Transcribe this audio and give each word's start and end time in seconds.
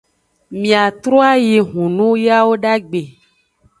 Miatroayi 0.61 1.57
hunun 1.69 2.13
yawodagbe. 2.25 3.01